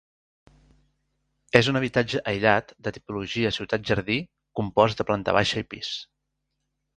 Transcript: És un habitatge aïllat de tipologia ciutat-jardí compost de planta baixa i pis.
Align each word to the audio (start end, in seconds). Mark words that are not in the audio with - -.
És 1.59 1.67
un 1.73 1.79
habitatge 1.79 2.21
aïllat 2.31 2.73
de 2.87 2.93
tipologia 2.95 3.51
ciutat-jardí 3.59 4.17
compost 4.61 5.03
de 5.03 5.07
planta 5.11 5.37
baixa 5.41 5.63
i 5.67 5.69
pis. 5.77 5.93